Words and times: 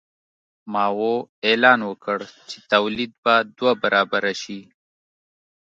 ماوو 0.73 1.13
اعلان 1.47 1.79
وکړ 1.89 2.19
چې 2.49 2.57
تولید 2.73 3.11
به 3.23 3.35
دوه 3.57 3.73
برابره 3.81 4.33
شي. 4.41 4.59